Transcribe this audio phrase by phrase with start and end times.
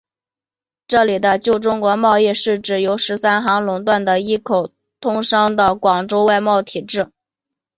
[0.87, 7.11] 这里的旧中国贸易指的是由十三行垄断的一口通商的广州外贸体制。